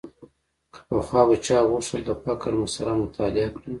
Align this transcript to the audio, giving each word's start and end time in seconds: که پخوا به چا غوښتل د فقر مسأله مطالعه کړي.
که 0.73 0.79
پخوا 0.89 1.21
به 1.27 1.35
چا 1.45 1.57
غوښتل 1.69 2.01
د 2.05 2.09
فقر 2.23 2.51
مسأله 2.63 2.93
مطالعه 3.03 3.49
کړي. 3.55 3.69